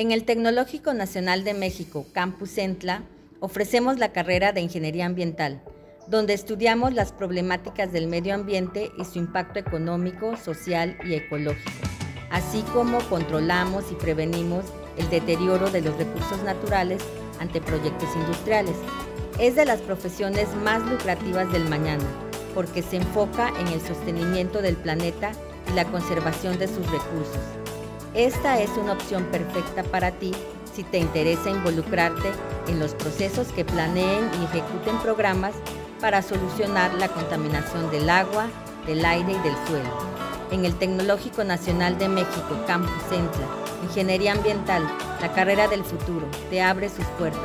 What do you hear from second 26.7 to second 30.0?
recursos. Esta es una opción perfecta